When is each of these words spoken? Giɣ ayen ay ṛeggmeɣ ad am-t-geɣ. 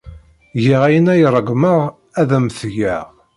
Giɣ 0.63 0.81
ayen 0.87 1.11
ay 1.13 1.23
ṛeggmeɣ 1.35 1.81
ad 2.21 2.29
am-t-geɣ. 2.37 3.07